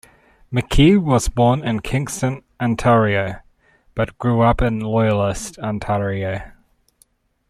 McKee 0.51 0.97
was 0.99 1.27
born 1.29 1.63
in 1.63 1.79
Kingston, 1.81 2.41
Ontario, 2.59 3.35
but 3.93 4.17
grew 4.17 4.41
up 4.41 4.59
in 4.59 4.79
Loyalist, 4.79 5.59
Ontario. 5.59 6.41